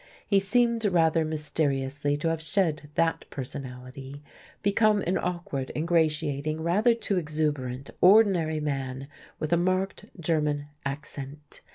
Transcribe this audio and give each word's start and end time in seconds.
He 0.25 0.39
seemed 0.39 0.83
rather 0.83 1.23
mysteriously 1.23 2.17
to 2.17 2.29
have 2.29 2.41
shed 2.41 2.89
that 2.95 3.23
personality; 3.29 4.23
become 4.63 5.01
an 5.05 5.15
awkward, 5.15 5.71
ingratiating, 5.75 6.61
rather 6.63 6.95
too 6.95 7.17
exuberant, 7.17 7.91
ordinary 8.01 8.59
man 8.59 9.07
with 9.39 9.53
a 9.53 9.57
marked 9.57 10.05
German 10.19 10.65
accent. 10.83 11.61